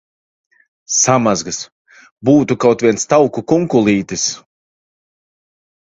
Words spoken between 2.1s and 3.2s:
Būtu kaut viens